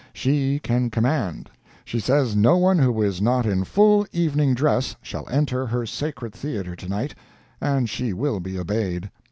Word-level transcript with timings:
She 0.13 0.57
can 0.57 0.89
command. 0.89 1.51
She 1.85 1.99
says 1.99 2.35
noone 2.35 2.79
who 2.79 3.03
is 3.03 3.21
not 3.21 3.45
in 3.45 3.63
full 3.63 4.07
evening 4.11 4.55
dress 4.55 4.95
shall 5.03 5.29
enter 5.29 5.67
her 5.67 5.85
sacred 5.85 6.33
theatre 6.33 6.75
to 6.75 6.89
night, 6.89 7.13
and 7.61 7.87
she 7.87 8.11
will 8.11 8.39
be 8.39 8.57
obeyed. 8.57 9.11